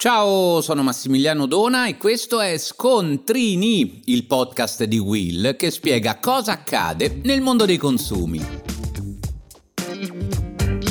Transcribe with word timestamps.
Ciao, 0.00 0.60
sono 0.60 0.84
Massimiliano 0.84 1.46
Dona 1.46 1.88
e 1.88 1.96
questo 1.96 2.40
è 2.40 2.56
Scontrini, 2.56 4.02
il 4.04 4.26
podcast 4.26 4.84
di 4.84 4.96
Will 4.96 5.56
che 5.56 5.72
spiega 5.72 6.20
cosa 6.20 6.52
accade 6.52 7.18
nel 7.24 7.40
mondo 7.40 7.64
dei 7.64 7.78
consumi. 7.78 8.40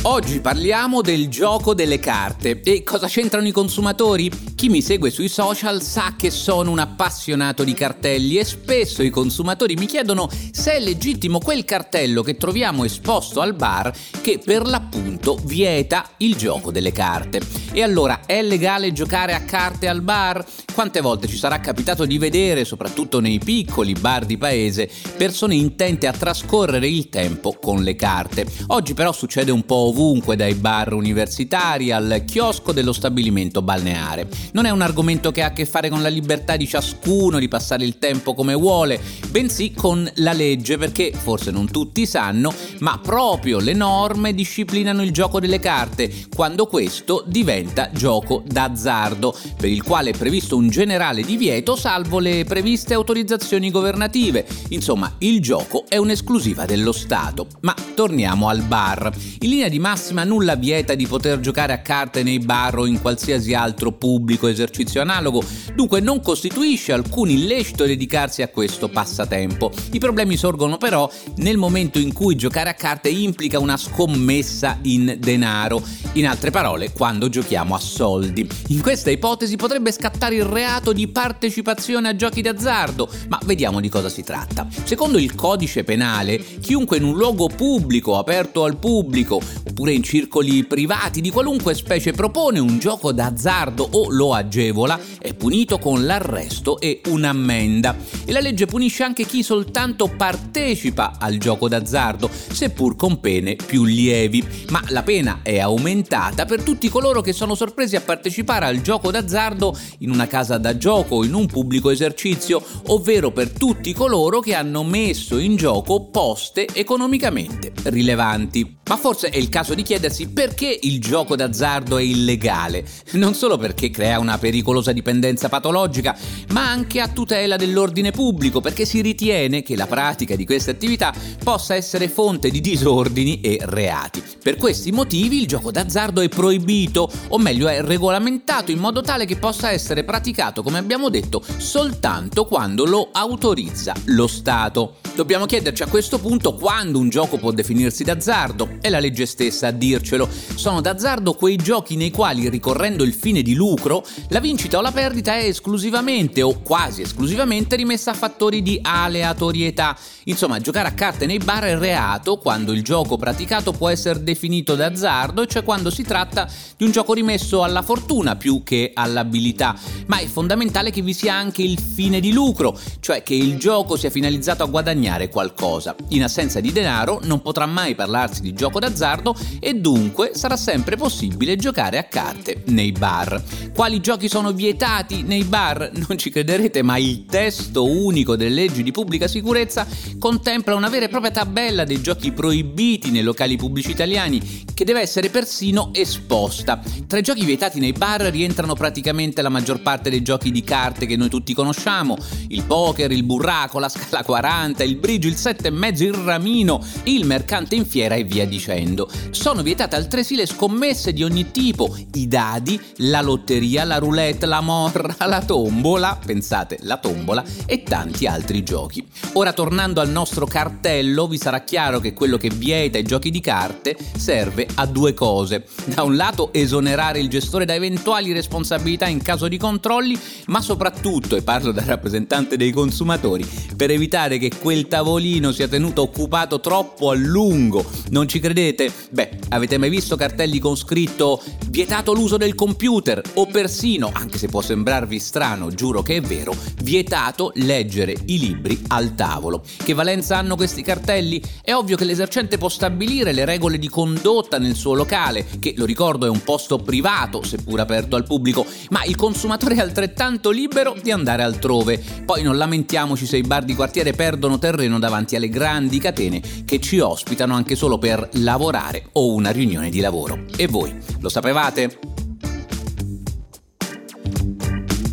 Oggi 0.01 0.41
parliamo 0.41 1.01
del 1.01 1.29
gioco 1.29 1.73
delle 1.73 2.00
carte 2.00 2.59
e 2.62 2.84
cosa 2.84 3.07
c'entrano 3.07 3.48
i 3.48 3.52
consumatori? 3.52 4.30
Chi 4.55 4.68
mi 4.68 4.82
segue 4.82 5.10
sui 5.10 5.30
social 5.30 5.82
sa 5.82 6.16
che 6.18 6.30
sono 6.30 6.71
un 6.71 6.80
appassionato 6.80 7.64
di 7.64 7.74
cartelli 7.74 8.38
e 8.38 8.44
spesso 8.44 9.04
i 9.04 9.10
consumatori 9.10 9.76
mi 9.76 9.86
chiedono 9.86 10.30
se 10.52 10.74
è 10.74 10.80
legittimo 10.82 11.39
quel 11.39 11.64
cartello 11.64 12.24
che 12.24 12.36
troviamo 12.36 12.84
esposto 12.84 13.39
al 13.39 13.54
bar 13.54 13.94
che 14.21 14.38
per 14.44 14.66
l'appunto 14.66 15.39
vieta 15.44 16.10
il 16.18 16.36
gioco 16.36 16.71
delle 16.71 16.92
carte. 16.92 17.67
E 17.77 17.83
allora 17.83 18.21
è 18.25 18.41
legale 18.41 18.91
giocare 18.91 19.36
a 19.36 19.41
carte 19.41 19.87
al 19.87 20.01
bar? 20.01 20.43
Quante 20.73 20.99
volte 20.99 21.27
ci 21.27 21.37
sarà 21.37 21.59
capitato 21.59 22.05
di 22.05 22.17
vedere, 22.17 22.65
soprattutto 22.65 23.19
nei 23.19 23.37
piccoli 23.37 23.93
bar 23.93 24.25
di 24.25 24.36
paese, 24.36 24.89
persone 25.15 25.53
intente 25.53 26.07
a 26.07 26.11
trascorrere 26.11 26.87
il 26.87 27.09
tempo 27.09 27.55
con 27.61 27.83
le 27.83 27.95
carte? 27.95 28.47
Oggi 28.67 28.95
però 28.95 29.11
succede 29.11 29.51
un 29.51 29.63
po' 29.63 29.89
ovunque 29.89 30.36
dai 30.36 30.55
bar 30.55 30.93
universitari 30.93 31.91
al 31.91 32.23
chiosco 32.25 32.72
dello 32.72 32.94
stabilimento 32.94 33.61
balneare. 33.61 34.28
Non 34.53 34.66
è 34.66 34.72
un 34.72 34.81
argomento 34.81 35.31
che 35.31 35.44
ha 35.44 35.47
a 35.47 35.53
che 35.53 35.66
fare 35.67 35.89
con 35.89 36.02
la 36.02 36.09
libertà 36.09 36.58
di 36.58 36.66
ciascuno 36.66 37.38
di 37.38 37.47
passare 37.47 37.86
il 37.86 38.00
tempo 38.00 38.33
come 38.33 38.55
vuole, 38.55 39.00
bensì 39.30 39.72
con 39.73 40.09
la 40.16 40.33
legge, 40.33 40.78
perché 40.78 41.11
forse 41.16 41.52
non 41.52 41.69
tutti 41.69 42.08
sanno, 42.08 42.52
ma 42.80 43.00
proprio 43.00 43.59
le 43.59 43.73
norme 43.73 44.33
disciplinano 44.33 45.03
il 45.03 45.11
gioco 45.11 45.39
delle 45.39 45.59
carte, 45.59 46.11
quando 46.36 46.66
questo 46.66 47.23
diventa 47.28 47.66
gioco 47.92 48.44
d'azzardo, 48.45 49.36
per 49.58 49.70
il 49.70 49.84
quale 49.84 50.12
è 50.12 50.18
previsto 50.18 50.56
un 50.56 50.70
generale 50.70 51.23
divieto 51.23 51.76
salvo 51.76 52.20
le 52.20 52.44
previste 52.46 52.94
autorizzazioni 52.94 53.72
governative. 53.72 54.46
Insomma, 54.70 55.14
il 55.20 55.42
gioco 55.42 55.86
è 55.88 55.98
un'esclusiva 55.98 56.66
dello 56.66 56.92
Stato. 56.92 57.48
Ma 57.62 57.76
torniamo 57.96 58.50
al 58.50 58.62
bar. 58.62 59.12
In 59.40 59.50
linea 59.50 59.70
di 59.70 59.80
massima 59.80 60.24
nulla 60.24 60.56
vieta 60.56 60.96
di 60.96 61.08
poter 61.08 61.40
giocare 61.40 61.74
a 61.74 61.80
carte 61.80 62.24
nei 62.24 62.40
bar 62.40 62.80
o 62.80 62.86
in 62.86 63.02
qualsiasi 63.02 63.54
altro 63.54 63.92
pubblico 63.92 64.48
esercizio 64.48 65.02
analogo, 65.02 65.44
dunque 65.74 66.00
non 66.00 66.22
costituisce 66.22 66.94
alcun 66.94 67.30
illecito 67.30 67.86
dedicarsi 67.86 68.42
a 68.42 68.50
questo 68.50 68.90
passatempo. 68.90 69.72
I 69.92 70.00
problemi 70.00 70.38
sorgono 70.38 70.78
però 70.78 71.09
nel 71.38 71.58
momento 71.58 72.00
in 72.00 72.14
cui 72.14 72.36
giocare 72.36 72.70
a 72.70 72.74
carte 72.74 73.09
implica 73.09 73.59
una 73.59 73.78
scommessa 73.78 74.80
in 74.84 75.18
denaro, 75.20 75.81
in 76.14 76.28
altre 76.28 76.52
parole 76.52 76.92
quando 76.92 77.30
giochiamo 77.48 77.76
a 77.76 77.80
soldi. 77.80 78.45
In 78.67 78.81
questa 78.81 79.09
ipotesi 79.09 79.56
potrebbe 79.56 79.94
scattare 79.94 80.36
il 80.36 80.44
reato 80.44 80.92
di 80.92 81.08
partecipazione 81.08 82.09
a 82.09 82.16
giochi 82.16 82.42
d'azzardo, 82.42 83.09
ma 83.30 83.40
vediamo 83.45 83.80
di 83.80 83.88
cosa 83.88 84.09
si 84.09 84.22
tratta. 84.22 84.67
Secondo 84.84 85.17
il 85.17 85.34
codice 85.34 85.86
penale, 85.86 86.44
chiunque 86.59 86.98
in 86.98 87.06
un 87.06 87.16
luogo 87.16 87.48
pubblico 87.48 88.18
aperto 88.18 88.66
al 88.66 88.75
pubblico 88.75 89.40
oppure 89.66 89.94
in 89.94 90.03
circoli 90.03 90.66
privati 90.66 91.22
di 91.22 91.30
qualunque 91.30 91.73
specie 91.73 92.12
propone 92.12 92.59
un 92.59 92.80
gioco 92.80 93.14
d'azzardo 93.14 93.88
o 93.92 94.09
lo 94.09 94.34
agevola, 94.34 95.00
è 95.18 95.34
punito 95.34 95.80
con 95.80 96.06
l'arresto 96.06 96.81
e 96.81 97.00
un'ammenda. 97.06 97.95
E 98.25 98.31
la 98.34 98.42
legge 98.42 98.66
punisce 98.66 99.03
anche 99.03 99.25
chi 99.25 99.42
soltanto 99.42 100.09
partecipa 100.09 101.14
al 101.18 101.38
gioco 101.38 101.70
d'azzardo, 101.70 102.30
seppur 102.30 102.98
con 102.98 103.22
pene 103.22 103.56
più 103.56 103.86
lievi. 103.86 104.45
Ma 104.70 104.84
la 104.90 105.03
pena 105.03 105.40
è 105.44 105.59
aumentata 105.59 106.45
per 106.45 106.62
tutti 106.62 106.90
coloro 106.90 107.22
che 107.22 107.36
sono 107.38 107.54
sorpresi 107.54 107.96
a 107.96 108.02
partecipare 108.02 108.66
al 108.66 108.82
gioco 108.82 109.12
d'azzardo 109.12 109.78
in 110.00 110.10
una 110.10 110.26
casa 110.26 110.58
da 110.58 110.76
gioco 110.76 111.18
o 111.18 111.24
in 111.24 111.36
un 111.36 111.46
pubblico 111.46 111.92
esercizio, 111.92 112.64
ovvero 112.88 113.30
per 113.30 113.52
tutti 113.52 113.94
coloro 113.94 114.40
che 114.40 114.56
hanno 114.56 114.84
messo 114.84 115.38
in 115.38 115.56
gioco 115.56 116.09
poste 116.09 116.68
economicamente 116.74 117.72
rilevanti. 117.84 118.77
Ma 118.88 118.96
forse 118.96 119.30
è 119.30 119.38
il 119.38 119.50
caso 119.50 119.74
di 119.74 119.84
chiedersi 119.84 120.30
perché 120.30 120.80
il 120.81 121.00
gioco 121.02 121.36
d'azzardo 121.36 121.98
è 121.98 122.02
illegale, 122.02 122.86
non 123.12 123.34
solo 123.34 123.58
perché 123.58 123.90
crea 123.90 124.18
una 124.18 124.38
pericolosa 124.38 124.94
dipendenza 124.94 125.50
patologica, 125.50 126.18
ma 126.50 126.70
anche 126.70 127.02
a 127.02 127.09
tutela 127.09 127.58
dell'ordine 127.58 128.12
pubblico, 128.12 128.62
perché 128.62 128.86
si 128.86 129.02
ritiene 129.02 129.62
che 129.62 129.76
la 129.76 129.88
pratica 129.88 130.38
di 130.38 130.46
queste 130.46 130.72
attività 130.72 131.14
possa 131.44 131.76
essere 131.76 132.08
fonte 132.08 132.50
di 132.50 132.62
disordini 132.62 133.42
e 133.42 133.59
reati. 133.62 134.24
Per 134.42 134.56
questi 134.56 134.92
motivi 134.94 135.42
il 135.42 135.47
gioco 135.47 135.70
d'azzardo 135.70 136.22
è 136.22 136.30
proibito, 136.30 137.12
o 137.28 137.38
meglio 137.38 137.68
è 137.68 137.81
regolamentato 137.81 138.72
in 138.72 138.80
modo 138.80 139.02
tale 139.02 139.26
che 139.26 139.36
possa 139.36 139.70
essere 139.70 140.06
praticato, 140.06 140.64
come 140.64 140.78
abbiamo 140.78 141.09
detto, 141.09 141.44
soltanto 141.58 142.46
quando 142.46 142.86
lo 142.86 143.09
autorizza 143.12 143.94
lo 144.06 144.28
Stato. 144.28 144.96
Dobbiamo 145.14 145.46
chiederci 145.46 145.84
a 145.84 145.88
questo 145.88 146.20
punto 146.20 146.53
quando 146.53 147.00
un 147.00 147.09
gioco 147.09 147.38
può 147.38 147.52
definirsi 147.52 148.03
d'azzardo. 148.03 148.77
È 148.80 148.90
la 148.90 149.00
legge 149.00 149.26
stessa 149.26 149.68
a 149.68 149.72
dircelo. 149.72 150.30
Sono 150.56 150.82
d'azzardo 150.82 151.34
quei 151.34 151.56
giochi 151.56 151.96
nei 151.96 152.12
quali, 152.12 152.48
ricorrendo 152.48 153.04
il 153.04 153.14
fine 153.14 153.42
di 153.42 153.54
lucro, 153.54 154.06
la 154.30 154.40
vincita 154.40 154.78
o 154.78 154.82
la 154.82 154.92
perdita 154.92 155.36
è 155.36 155.46
esclusivamente 155.46 156.42
o 156.42 156.62
quasi 156.62 157.02
esclusivamente 157.02 157.76
rimessa 157.76 158.12
a 158.12 158.14
fattori 158.14 158.62
di 158.62 158.80
aleatorietà. 158.82 159.98
Insomma, 160.26 160.60
giocare 160.60 160.90
a 160.90 160.94
carte 160.94 161.26
nei 161.26 161.40
bar 161.40 161.64
è 161.64 161.78
reato 161.78 162.38
quando 162.38 162.72
il 162.72 162.84
gioco 162.84 163.18
praticato 163.18 163.72
può 163.72 163.90
essere 163.90 164.24
definito 164.24 164.76
d'azzardo, 164.76 165.46
cioè 165.48 165.64
quando 165.64 165.90
si 165.90 166.04
tratta 166.04 166.48
di 166.78 166.86
un 166.86 166.92
gioco 166.92 167.14
rimesso 167.14 167.64
alla 167.64 167.82
fortuna 167.82 168.36
più 168.36 168.62
che 168.64 168.92
all'abilità. 168.94 169.76
Ma 170.06 170.20
è 170.20 170.28
fondamentale 170.28 170.92
che 170.92 171.02
vi 171.02 171.14
sia 171.14 171.34
anche 171.34 171.64
il 171.64 171.80
fine 171.80 172.20
di 172.20 172.32
lucro, 172.32 172.78
cioè 173.00 173.24
che 173.24 173.34
il 173.34 173.58
gioco 173.58 173.96
sia 173.96 174.09
finalizzato 174.09 174.64
a 174.64 174.68
guadagnare 174.68 175.30
qualcosa. 175.30 175.96
In 176.09 176.24
assenza 176.24 176.59
di 176.59 176.72
denaro 176.72 177.20
non 177.24 177.42
potrà 177.42 177.66
mai 177.66 177.96
parlarsi 177.96 178.42
di 178.42 178.54
gioco 178.54 178.66
d'azzardo 178.69 179.35
e 179.59 179.73
dunque 179.73 180.31
sarà 180.33 180.57
sempre 180.57 180.95
possibile 180.97 181.55
giocare 181.55 181.97
a 181.97 182.03
carte 182.03 182.63
nei 182.67 182.91
bar. 182.91 183.41
Quali 183.73 184.00
giochi 184.00 184.28
sono 184.28 184.51
vietati 184.51 185.23
nei 185.23 185.44
bar? 185.44 185.91
Non 186.07 186.17
ci 186.17 186.29
crederete, 186.29 186.83
ma 186.83 186.97
il 186.97 187.25
testo 187.25 187.85
unico 187.85 188.35
delle 188.35 188.53
leggi 188.53 188.83
di 188.83 188.91
pubblica 188.91 189.28
sicurezza 189.28 189.85
contempla 190.19 190.75
una 190.75 190.89
vera 190.89 191.05
e 191.05 191.09
propria 191.09 191.31
tabella 191.31 191.83
dei 191.83 192.01
giochi 192.01 192.31
proibiti 192.31 193.11
nei 193.11 193.23
locali 193.23 193.57
pubblici 193.57 193.91
italiani 193.91 194.66
che 194.78 194.86
deve 194.86 195.02
essere 195.02 195.32
persino 195.32 195.90
esposta. 195.92 196.80
Tra 197.08 197.18
i 197.18 197.24
giochi 197.24 197.44
vietati 197.44 197.80
nei 197.80 197.94
bar 197.94 198.22
rientrano 198.22 198.76
praticamente 198.76 199.42
la 199.42 199.50
maggior 199.50 199.82
parte 199.82 200.12
dei 200.12 200.22
giochi 200.22 200.52
di 200.52 200.64
carte 200.64 201.08
che 201.08 201.16
noi 201.16 201.30
tutti 201.30 201.56
conosciamo, 201.56 202.16
il 202.50 202.62
poker, 202.62 203.12
il 203.12 203.24
burraco, 203.24 203.80
la 203.80 203.90
scala 203.90 204.24
40, 204.24 204.84
il 204.84 204.98
bridge, 204.98 205.28
il 205.28 205.34
7,5, 205.34 206.04
il 206.04 206.14
ramino, 206.14 206.80
il 207.06 207.26
mercante 207.26 207.74
in 207.74 207.88
fiera 207.88 208.14
e 208.14 208.24
via 208.24 208.46
dicendo. 208.46 209.10
Sono 209.32 209.64
vietate 209.64 209.96
altresì 209.96 210.36
le 210.36 210.46
scommesse 210.46 211.12
di 211.12 211.24
ogni 211.24 211.50
tipo, 211.50 211.98
i 212.14 212.28
dadi, 212.28 212.80
la 212.98 213.22
lotteria, 213.22 213.84
la 213.84 213.98
roulette, 213.98 214.46
la 214.46 214.62
morra, 214.62 215.16
la 215.26 215.42
tombola, 215.42 216.20
pensate, 216.24 216.78
la 216.82 216.98
tombola 216.98 217.44
e 217.66 217.82
tanti 217.82 218.28
altri 218.28 218.62
giochi. 218.62 219.04
Ora 219.34 219.54
tornando 219.54 220.02
al 220.02 220.09
nostro 220.12 220.46
cartello, 220.46 221.26
vi 221.28 221.40
sarà 221.40 221.62
chiaro 221.62 222.00
che 222.00 222.14
quello 222.14 222.38
che 222.38 222.52
vieta 222.52 223.00
i 223.00 223.04
giochi 223.04 223.32
di 223.32 223.40
carte 223.40 223.98
serve 224.16 224.66
a 224.75 224.85
due 224.85 225.13
cose. 225.13 225.66
Da 225.85 226.03
un 226.03 226.16
lato 226.16 226.51
esonerare 226.53 227.19
il 227.19 227.29
gestore 227.29 227.66
da 227.66 227.73
eventuali 227.73 228.31
responsabilità 228.31 229.07
in 229.07 229.22
caso 229.22 229.47
di 229.47 229.57
controlli, 229.57 230.19
ma 230.47 230.61
soprattutto, 230.61 231.35
e 231.35 231.41
parlo 231.41 231.72
da 231.72 231.83
rappresentante 231.85 232.57
dei 232.57 232.72
consumatori, 232.72 233.47
per 233.75 233.91
evitare 233.91 234.38
che 234.38 234.51
quel 234.59 234.88
tavolino 234.88 235.51
sia 235.51 235.67
tenuto 235.67 236.01
occupato 236.01 236.59
troppo 236.59 237.09
a 237.09 237.16
lungo. 237.16 237.85
Non 238.09 238.28
ci 238.28 238.39
credete? 238.39 238.91
Beh, 239.11 239.29
avete 239.50 239.78
mai 239.78 239.89
visto 239.89 240.16
cartelli 240.16 240.59
con 240.59 240.75
scritto 240.75 241.41
vietato 241.70 242.13
l'uso 242.13 242.37
del 242.37 242.55
computer 242.55 243.22
o 243.35 243.46
persino, 243.46 244.11
anche 244.13 244.37
se 244.37 244.47
può 244.47 244.61
sembrarvi 244.61 245.20
strano, 245.20 245.70
giuro 245.70 246.02
che 246.02 246.17
è 246.17 246.22
vero, 246.22 246.55
vietato 246.81 247.52
leggere 247.55 248.16
i 248.25 248.40
libri 248.40 248.81
al 248.87 249.16
tavolo. 249.16 249.63
Che 249.84 249.93
valenza 249.93 250.37
hanno 250.37 250.55
questi 250.55 250.81
cartelli? 250.81 251.41
È 251.61 251.73
ovvio 251.73 251.96
che 251.96 252.05
l'esercente 252.05 252.58
può 252.58 252.70
stabilire 252.70 253.31
le 253.31 253.46
regole 253.46 253.78
di 253.78 253.90
condotta 253.90 254.57
nel 254.58 254.76
suo 254.76 254.94
locale, 254.94 255.46
che 255.59 255.74
lo 255.78 255.86
ricordo 255.86 256.25
è 256.25 256.30
un 256.30 256.44
posto 256.44 256.77
privato, 256.77 257.44
seppur 257.44 257.80
aperto 257.80 258.15
al 258.15 258.25
pubblico, 258.25 258.65
ma 258.89 259.04
il 259.04 259.15
consumatore 259.15 259.75
è 259.75 259.80
altrettanto 259.80 260.50
libero 260.50 260.95
di 261.01 261.12
andare 261.12 261.44
altrove. 261.44 262.01
Poi 262.25 262.44
non 262.44 262.57
lamentiamoci 262.57 263.25
se 263.25 263.38
i 263.38 263.42
bar 263.42 263.63
di 263.63 263.75
quartiere 263.75 264.13
perdono 264.13 264.59
terreno 264.59 265.00
davanti 265.00 265.36
alle 265.36 265.50
grandi 265.50 266.00
catene 266.00 266.42
che 266.65 266.80
ci 266.80 267.00
ospitano 267.00 267.56
anche 267.56 267.75
solo 267.75 267.98
per 267.98 268.30
lavorare 268.33 269.07
o 269.13 269.33
una 269.33 269.51
riunione 269.51 269.89
di 269.89 270.00
lavoro. 270.00 270.45
E 270.56 270.68
voi, 270.68 270.95
lo 271.19 271.30
sapevate? 271.30 272.18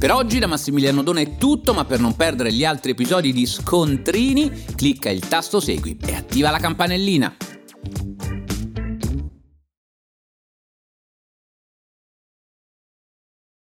Per 0.05 0.13
oggi 0.13 0.39
da 0.39 0.47
Massimiliano 0.47 1.03
Dona 1.03 1.21
è 1.21 1.39
tutto, 1.39 1.73
ma 1.73 1.87
per 1.87 1.99
non 1.99 2.15
perdere 2.15 2.53
gli 2.53 2.63
altri 2.63 2.91
episodi 2.91 3.33
di 3.33 3.47
Scontrini, 3.47 4.53
clicca 4.75 5.09
il 5.09 5.27
tasto 5.27 5.61
segui 5.61 5.97
e 6.05 6.15
attiva 6.15 6.51
la 6.51 6.59
campanellina. 6.59 7.35